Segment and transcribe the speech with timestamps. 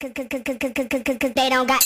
[0.00, 1.82] They don't got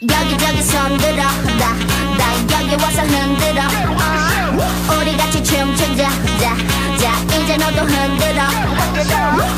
[0.00, 1.74] 여기저기 손들어 나,
[2.16, 5.00] 나 여기 와서 흔들어 어.
[5.00, 6.08] 우리 같이 춤추자
[6.38, 6.56] 자,
[6.96, 8.44] 자 이제 너도 흔들어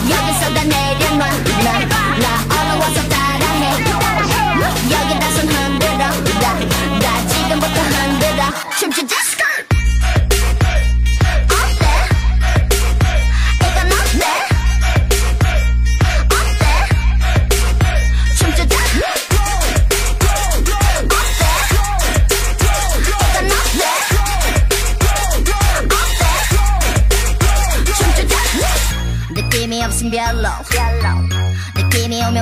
[0.08, 1.26] 여기서 다 내려놔
[1.64, 1.84] 나,
[2.16, 3.84] 나 와서 따라해
[4.90, 6.54] 여기다 손 흔들어 나,
[7.00, 8.42] 나 지금부터 흔들어
[8.78, 9.37] 춤추자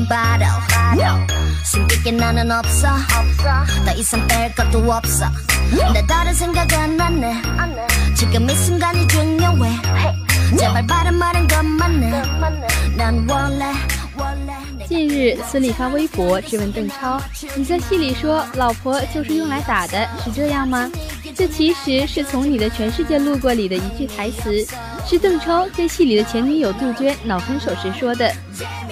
[0.08, 0.46] 바로
[1.64, 2.88] 숨길 게 나는 없어
[3.86, 5.26] 더 이상 뺄 것도 없어
[5.94, 7.42] 내 다른 생각은 안해
[8.16, 9.82] 지금 이 순간이 중요해
[10.58, 13.74] 제발 바른 말은 것만 해난 원래
[14.16, 17.20] 원래 내가 近日，孙俪发微博质问邓超：“
[17.56, 20.92] 你在戏里说老婆就是用来打的，是这样吗？”
[21.37, 24.67] 这其实是从你的《全世界路过》里的一句台词，
[25.07, 28.33] 是邓超在戏里的前女友杜鹃闹分手时说的。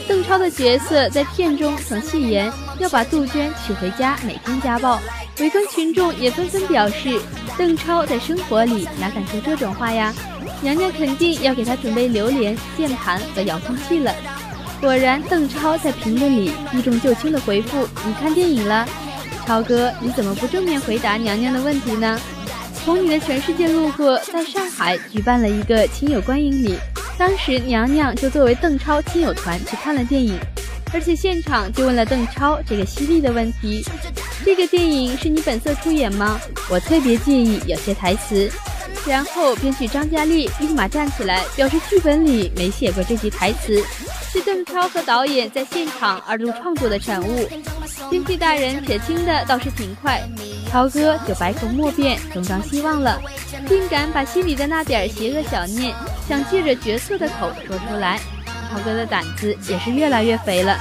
[0.06, 5.00] 邓超的角色在片中曾戏言要把杜鹃娶回家，每天家暴。
[5.40, 7.18] 围观群众也纷纷表示，
[7.56, 10.14] 邓超在生活里哪敢说这种话呀？
[10.60, 14.14] 娘娘肯定要给他准备榴莲、键盘和遥控器了。
[14.82, 18.86] 果然，邓超在评论里避重就轻的回复：“你看电影了，
[19.46, 22.20] 超哥，你怎么不正面回答娘娘的问题呢？”
[22.84, 26.76] 从你的全世界路过，在上海举办了一个亲友观影礼，
[27.16, 30.38] 当时娘娘就作为邓超亲友团去看了电影，
[30.92, 33.82] 而且现场就问了邓超这个犀利的问题
[34.44, 36.38] ：“这个电影是你本色出演吗？
[36.70, 38.50] 我特别介意有些台词。”
[39.08, 43.82] 然后编剧张嘉丽立马站起来表示剧本里没写过这句台词。
[44.30, 47.48] 是邓超和导演在现场二度创作的产物。
[48.10, 50.20] 编剧大人撇清的倒是挺快，
[50.74, 53.16] 超哥就百口莫辩，东张西望了，
[53.68, 55.94] 竟敢把心里的那点邪恶小念
[56.28, 58.18] 想借着角色的口说出来。
[58.72, 60.76] 涛哥的胆子也是越来越肥了。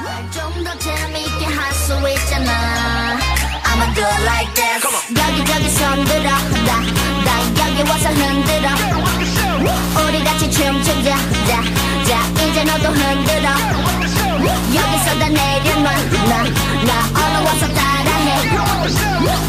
[18.03, 18.35] 사랑해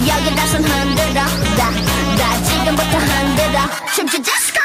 [0.08, 1.14] 여기다 손 흔들어.
[1.56, 1.70] 나,
[2.16, 3.60] 나 지금부터 흔들어.
[3.94, 4.63] 춤추자 스카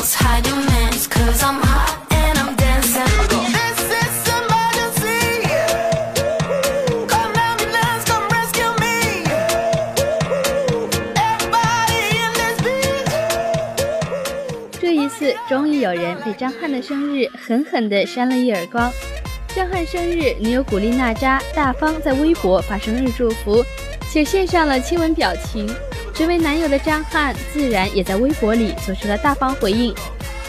[0.00, 3.04] girls hide your mans, cause I'm hot and I'm dancing.
[3.28, 5.44] This is emergency.
[7.06, 8.96] Come ambulance, come rescue me.
[11.14, 13.10] Everybody in this beat.
[14.80, 18.90] 这一次，终于有人被张翰的生日狠狠地扇了一耳光。
[19.54, 23.62] 张翰生日，女友古力娜扎大方在微博发生日祝福，
[24.10, 25.68] 且献上了亲吻表情。
[26.20, 29.94] 身为男友的张翰自然也在微博里做出了大方回应，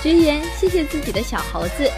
[0.03, 1.89] 直言谢谢自己的小猴子。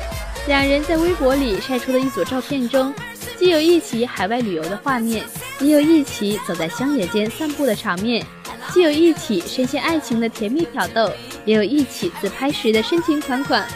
[0.45, 2.93] 两人在微博里晒出的一组照片中，
[3.35, 5.25] 既有一起海外旅游的画面，
[5.59, 8.23] 也有一起走在乡野间散步的场面，
[8.71, 11.11] 既有一起深陷爱情的甜蜜挑逗，
[11.43, 13.67] 也有一起自拍时的深情款款。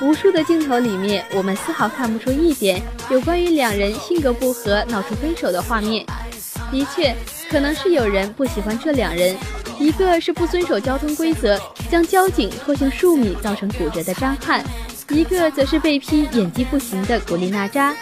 [0.00, 6.04] 无数的镜头里面，我们丝毫看不出一点有关于两人性格不合闹出分手的画面。
[6.72, 7.14] 的确，
[7.52, 9.36] 可能是有人不喜欢这两人，
[9.78, 11.60] 一个是不遵守交通规则，
[11.90, 14.64] 将交警拖行数米造成骨折的张翰，
[15.10, 17.94] 一个则是被批演技不行的古力娜扎。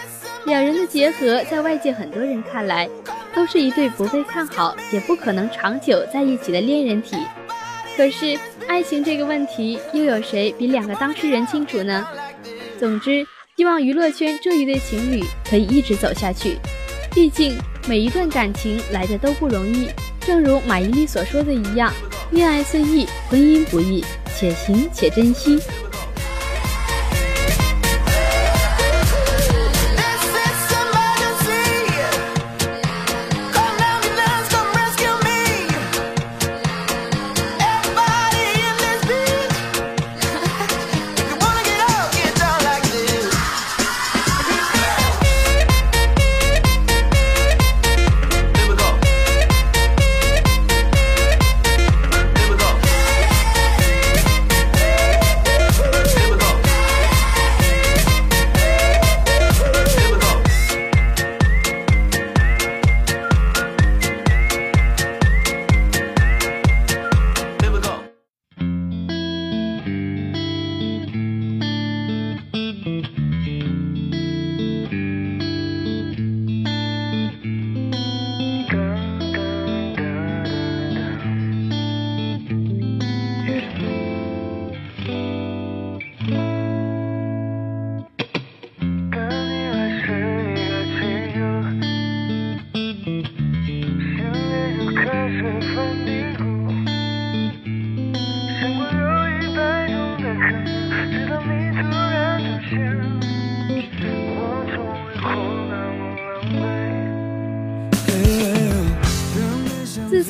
[0.45, 2.89] 两人的结合，在外界很多人看来，
[3.35, 7.17] 都是一对不被看好也不可能长久在一起的恋人体。
[7.97, 8.39] 可是，
[8.69, 12.07] 爱情这个问题，又有谁比两个当事人清楚呢？
[12.79, 13.27] 总之，
[13.57, 16.55] 希望娱乐圈这一对情侣可以一直走下去。
[17.13, 17.57] 毕竟，
[17.87, 19.89] 每一段感情来的都不容易。
[20.21, 21.91] 正如马伊琍所说的一样
[22.31, 24.03] ：“恋爱虽易，婚姻不易，
[24.35, 25.59] 且行且珍惜。”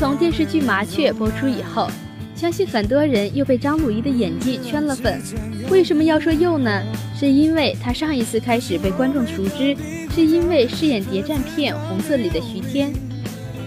[0.01, 1.87] 从电视剧《麻雀》播出以后，
[2.35, 5.21] 相信很多人又被张鲁一的演技圈了粉。
[5.69, 6.81] 为什么要说又呢？
[7.15, 9.77] 是因为他上一次开始被观众熟知，
[10.15, 12.91] 是因为饰演谍战片《红色》里的徐天，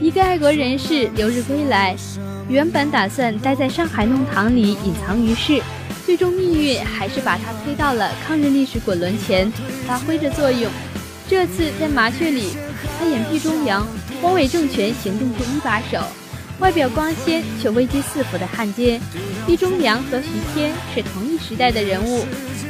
[0.01, 1.95] 一个爱国人士留日归来，
[2.49, 5.63] 原本打算待在上海弄堂里隐藏于世，
[6.05, 9.49] 最终命运还是把他推到了抗日历史滚轮前，
[9.87, 10.69] 发挥着作用。
[11.29, 12.49] 这次在《麻雀》里，
[12.99, 13.87] 他演毕忠良，
[14.23, 16.03] 汪伪政权行动处一把手，
[16.61, 19.01] 外表光鲜却危机四伏的汉奸。
[19.47, 22.25] 毕忠良和徐天是同一时代的人物，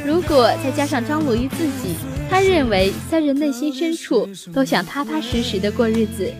[0.05, 1.95] 如果再加上张鲁一自己，
[2.29, 6.31] 他认为三人内心深处都想踏踏实实的过日子。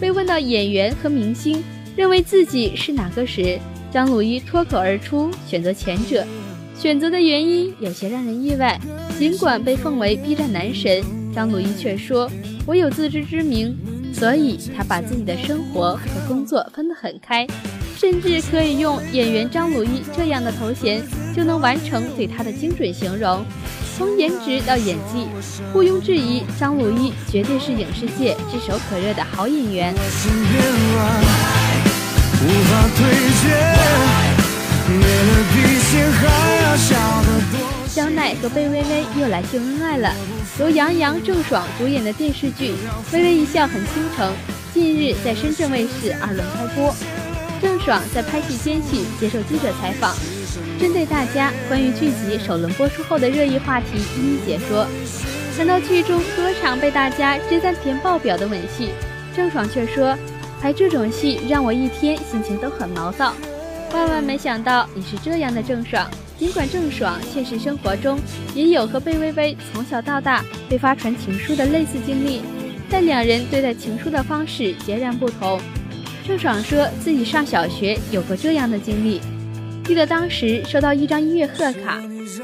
[0.00, 1.62] 被问到演员和明星
[1.96, 3.58] 认为自己是哪个时，
[3.90, 6.24] 张鲁一脱口而出选择前者。
[6.76, 8.80] 选择的原因有些让人意外，
[9.18, 11.02] 尽管被奉为 B 站男神，
[11.34, 12.30] 张鲁一却说
[12.66, 13.76] ：“我有自知之明，
[14.12, 17.46] 所以他把自己的生活和工作分得很开，
[17.96, 21.02] 甚至可以用演员张鲁一这样的头衔
[21.34, 23.44] 就能完成对他的精准形容。
[23.96, 25.28] 从颜值到演技，
[25.74, 29.94] 毋庸置疑，张鲁一绝对是影视界炙手可热的好演员。
[32.44, 33.04] 无法退
[33.40, 33.48] 却，
[34.88, 36.20] 了比心还
[36.62, 37.54] 要小得多。
[37.86, 40.14] 肖奈和贝微微又来秀恩爱了。
[40.58, 42.72] 由杨洋、郑爽主演的电视剧
[43.14, 44.30] 《微微一笑很倾城》
[44.74, 46.94] 近日在深圳卫视二轮开播。
[47.62, 50.14] 郑爽在拍戏间隙接受记者采访，
[50.78, 54.86] 针对大家关于剧集首轮播出后的热议话题一一解说。
[55.56, 58.90] 谈到剧中多场被大家之赞填爆表的吻戏，
[59.34, 60.14] 郑爽却说
[60.60, 63.34] ：“拍这种戏让我一天心情都很毛躁。”
[63.94, 66.06] 万万没想到你是这样的郑爽。
[66.42, 68.18] 尽管郑爽现实生活中
[68.52, 72.40] 也有和贝微微从小到大被发传情书的类似经历，
[72.90, 75.60] 但两人对待情书的方式截然不同。
[76.26, 79.20] 郑爽说自己上小学有过这样的经历，
[79.84, 82.02] 记得当时收到一张音乐贺卡，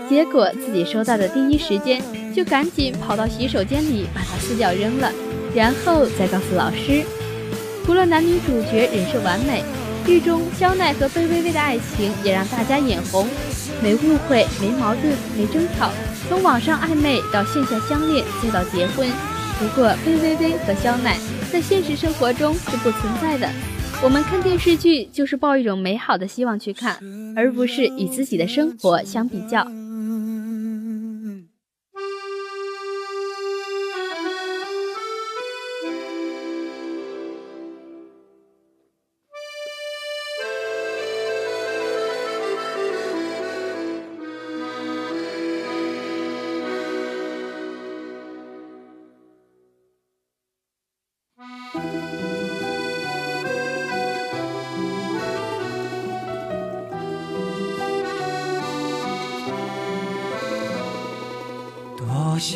[0.09, 2.01] 结果自己收到的第一时间
[2.33, 5.13] 就赶紧跑到洗手间里把它撕掉扔了，
[5.57, 7.03] 然后再告诉老师。
[7.85, 9.65] 除了男女主角人设完美，
[10.07, 13.27] 剧中肖奈和贝微微的爱情也让大家眼红，
[13.83, 15.91] 没误会，没矛盾，没争吵，
[16.29, 19.09] 从网上暧昧到线下相恋，再到结婚。
[19.59, 21.17] 不过贝微微和肖奈
[21.53, 23.49] 在现实生活中是不存在的。
[24.03, 26.97] 我们看电视剧就是抱一种美好的希望去看，
[27.35, 29.67] 而不是与自己的生活相比较。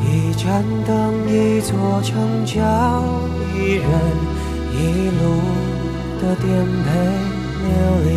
[0.00, 2.60] 一盏灯，一座城，叫
[3.54, 3.90] 一人，
[4.72, 5.22] 一路
[6.20, 6.46] 的颠
[6.84, 6.86] 沛
[7.62, 7.68] 流
[8.04, 8.08] 离。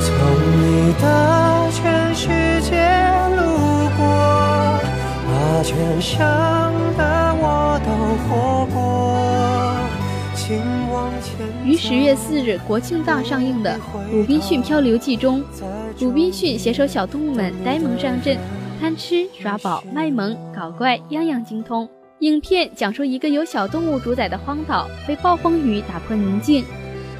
[0.00, 0.08] 从
[0.56, 0.62] 你
[1.00, 1.04] 的
[1.72, 1.80] 全
[2.14, 2.24] 世
[2.62, 2.70] 界
[3.36, 3.38] 路
[3.96, 4.00] 过，
[5.26, 5.28] 把
[5.62, 6.16] 全盛
[6.96, 7.00] 的
[7.40, 7.44] 我
[7.84, 7.86] 都
[8.24, 8.28] 活
[8.74, 8.76] 过。
[11.64, 13.78] 于十月四日国庆档上映的
[14.12, 15.42] 《鲁滨逊漂流记》中，
[16.00, 18.38] 鲁滨逊携手小动物们呆萌上阵，
[18.80, 21.88] 贪吃、耍宝、卖萌、搞怪，样样精通。
[22.20, 26.64] 影片讲述一个由小动物主宰的荒岛被暴风雨打破宁静，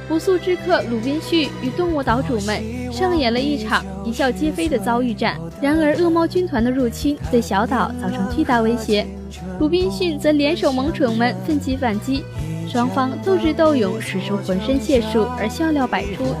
[0.07, 5.39] 不速之客鲁滨逊与动物岛主们上演了一场一笑皆非的遭遇战。
[5.61, 9.05] 然而，恶猫军团的入侵对小岛造成巨大威胁，
[9.59, 12.23] 鲁滨逊则联手萌宠们奋起反击。
[12.71, 16.35] 双方斗智斗勇，使出浑身解数，而笑料百出。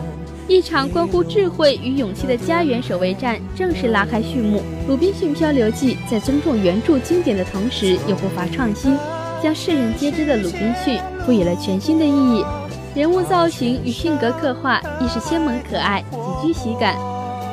[0.47, 4.59] 一场关乎智慧与勇气的家园守卫战正式拉开序幕。
[4.87, 8.95] 《鲁滨逊漂流记》在尊重原著经典的同时，又不乏创新，
[9.41, 12.45] 将世人皆知的鲁滨逊赋予了全新的意义。
[12.93, 16.95] 人物造型与性格刻画亦是鲜萌可爱，极具喜感。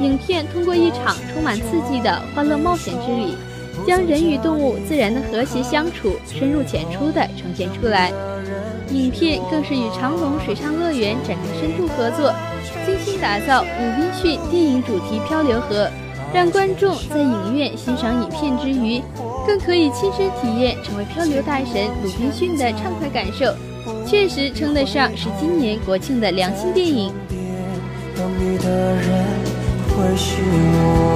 [0.02, 3.33] 影片通过一场充满刺激的欢乐冒险之旅，
[3.87, 8.12] 将人与动物自然的和谐相处深入浅出地呈现出来。
[8.90, 12.32] 影片更是与长隆水上乐园展开深度合作，
[12.86, 15.90] 精心打造鲁滨逊电影主题漂流河，
[16.32, 19.02] 让观众在影院欣赏影片之余，
[19.46, 23.52] 更可以亲身体验成为漂流大神鲁滨逊的畅快感受。
[24.06, 27.12] 确实称得上是今年国庆的良心电影。
[28.16, 29.26] 等你的人
[29.88, 31.15] 会是我。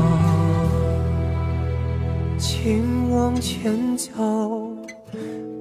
[3.63, 4.75] 往前走，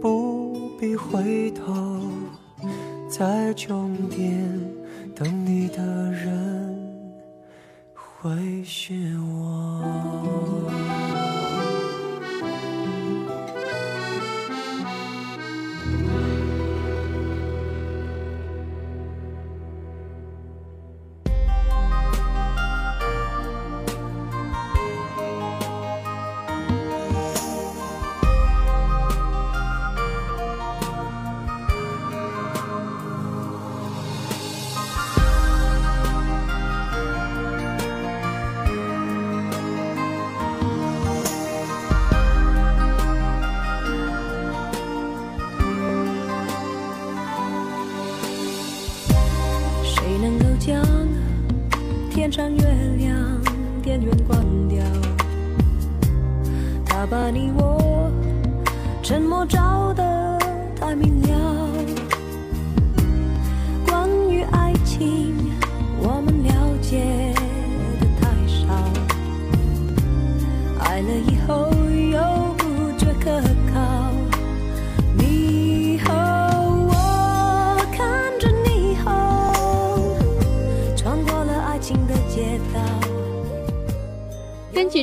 [0.01, 2.01] 不必回头，
[3.11, 4.43] 在终点
[5.15, 7.05] 等你的人
[7.93, 10.10] 会是我。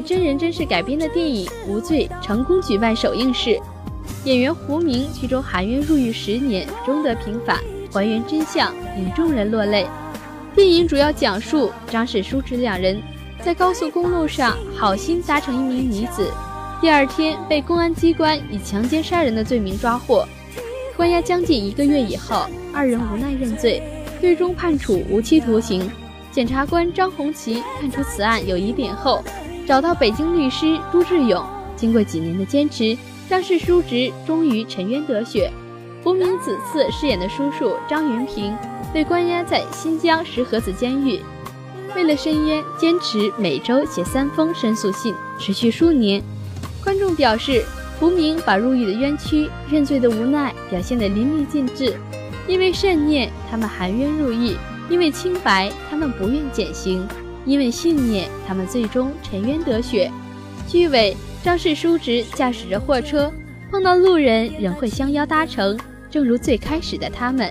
[0.07, 3.59] 真人真事改编的电影《无罪》成功举办首映式，
[4.23, 7.59] 演员胡明剧中含冤入狱十年，终得平反，
[7.91, 9.85] 还原真相，引众人落泪。
[10.55, 13.03] 电影主要讲述张氏叔侄两人
[13.41, 16.31] 在高速公路上好心搭乘一名女子，
[16.79, 20.25] 第二天被公安机关以强奸杀人的罪名抓获。
[20.95, 23.83] 关押将近一个月以后，二人无奈认罪，
[24.21, 25.91] 最终判处无期徒刑。
[26.31, 29.23] 检察官张红旗看出此案有疑点后，
[29.67, 31.45] 找到北京律师朱志勇，
[31.75, 32.97] 经过几年的坚持，
[33.29, 35.51] 张氏叔侄终于沉冤得雪。
[36.01, 38.55] 胡明此次饰演的叔叔张云平
[38.93, 41.19] 被关押在新疆石河子监狱，
[41.97, 46.24] 为了申冤，坚持每周写三封申诉信，持续数年。
[46.81, 47.65] 观众表示，
[48.00, 51.93] 胡明把入狱的冤屈、认罪的无奈表现得淋漓尽致。
[52.47, 54.55] 因为善念，他们含冤入狱；
[54.89, 57.05] 因为清白，他们不愿减刑；
[57.48, 60.12] 因为信念，他们最终沉冤得雪。
[60.68, 63.32] 剧尾，张氏叔侄驾驶着货车，
[63.72, 65.80] 碰到路人仍会相邀搭乘，
[66.12, 67.50] 正如最开始的他们。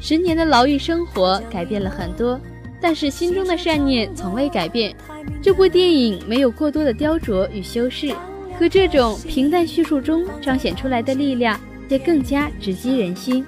[0.00, 2.40] 十年的牢狱生活改变了很多，
[2.80, 4.94] 但是心中的善念从未改变。
[5.42, 8.14] 这部电影没有过多的雕琢与修饰。
[8.56, 13.44] 可这种平淡叙述中彰显出来的力量，也更加直击人心。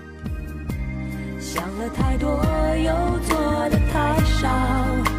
[1.38, 2.28] 想了太多，
[2.76, 5.15] 又做的太少。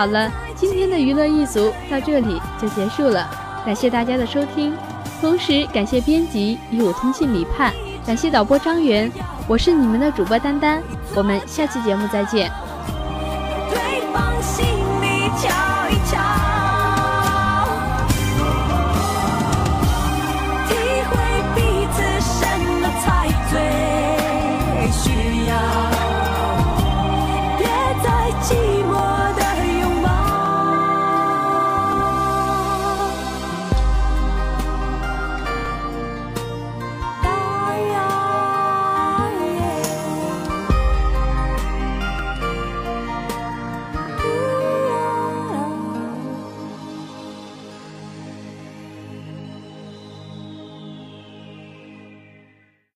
[0.00, 3.28] 好了，今天的娱乐一族到这里就结束了，
[3.66, 4.72] 感谢大家的收听，
[5.20, 7.70] 同时感谢编辑与我通信李盼，
[8.06, 9.12] 感谢导播张元，
[9.46, 10.82] 我是你们的主播丹丹，
[11.14, 12.50] 我们下期节目再见。